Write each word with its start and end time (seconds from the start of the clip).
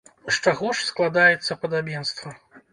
З 0.29 0.37
чаго 0.45 0.71
ж 0.79 0.87
складаецца 0.87 1.59
падабенства? 1.67 2.37